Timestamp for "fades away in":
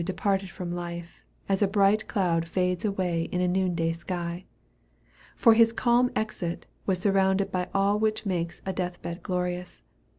2.47-3.39